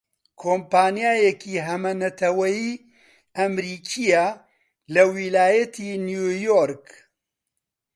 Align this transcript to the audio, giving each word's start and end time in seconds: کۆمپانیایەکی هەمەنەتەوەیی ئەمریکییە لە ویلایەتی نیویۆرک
کۆمپانیایەکی 0.41 1.55
هەمەنەتەوەیی 1.67 2.71
ئەمریکییە 3.35 4.27
لە 4.93 5.03
ویلایەتی 5.13 5.91
نیویۆرک 6.07 6.85